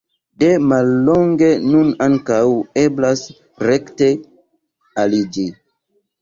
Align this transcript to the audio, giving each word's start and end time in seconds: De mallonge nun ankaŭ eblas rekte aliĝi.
De 0.43 0.47
mallonge 0.69 1.49
nun 1.65 1.91
ankaŭ 2.05 2.39
eblas 2.85 3.23
rekte 3.69 4.09
aliĝi. 5.05 5.47